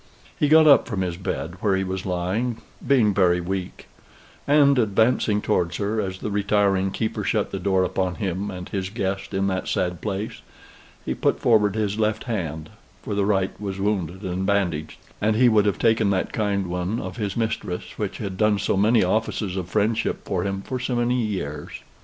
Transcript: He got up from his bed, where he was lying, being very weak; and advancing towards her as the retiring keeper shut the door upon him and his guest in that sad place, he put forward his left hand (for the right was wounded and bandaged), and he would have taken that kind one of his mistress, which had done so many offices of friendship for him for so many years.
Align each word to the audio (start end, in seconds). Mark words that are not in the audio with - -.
He 0.35 0.47
got 0.47 0.65
up 0.65 0.87
from 0.87 1.01
his 1.01 1.15
bed, 1.15 1.57
where 1.61 1.75
he 1.75 1.83
was 1.83 2.07
lying, 2.07 2.57
being 2.87 3.13
very 3.13 3.39
weak; 3.39 3.87
and 4.47 4.79
advancing 4.79 5.43
towards 5.43 5.77
her 5.77 6.01
as 6.01 6.17
the 6.17 6.31
retiring 6.31 6.89
keeper 6.89 7.23
shut 7.23 7.51
the 7.51 7.59
door 7.59 7.83
upon 7.83 8.15
him 8.15 8.49
and 8.49 8.67
his 8.67 8.89
guest 8.89 9.31
in 9.31 9.45
that 9.45 9.67
sad 9.67 10.01
place, 10.01 10.41
he 11.05 11.13
put 11.13 11.39
forward 11.39 11.75
his 11.75 11.99
left 11.99 12.23
hand 12.23 12.71
(for 13.03 13.13
the 13.13 13.25
right 13.25 13.51
was 13.61 13.79
wounded 13.79 14.23
and 14.23 14.47
bandaged), 14.47 14.97
and 15.21 15.35
he 15.35 15.47
would 15.47 15.67
have 15.67 15.77
taken 15.77 16.09
that 16.09 16.33
kind 16.33 16.65
one 16.65 16.99
of 16.99 17.17
his 17.17 17.37
mistress, 17.37 17.95
which 17.99 18.17
had 18.17 18.37
done 18.37 18.57
so 18.57 18.75
many 18.75 19.03
offices 19.03 19.55
of 19.55 19.69
friendship 19.69 20.25
for 20.25 20.41
him 20.41 20.63
for 20.63 20.79
so 20.79 20.95
many 20.95 21.21
years. 21.23 21.83